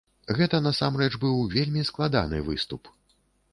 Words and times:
Гэта 0.37 0.59
насамрэч 0.67 1.09
быў 1.27 1.37
вельмі 1.55 1.85
складаны 1.91 2.43
выступ. 2.51 2.93